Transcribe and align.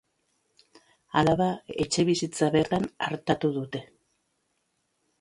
Alaba 1.21 1.51
etxebizitza 1.85 2.51
bertan 2.59 2.91
artatu 3.13 3.55
dute. 3.63 3.87